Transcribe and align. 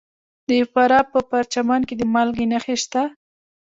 د 0.49 0.51
فراه 0.71 1.03
په 1.11 1.19
پرچمن 1.29 1.81
کې 1.87 1.95
د 1.97 2.03
مالګې 2.13 2.45
نښې 2.51 2.75
شته. 2.83 3.03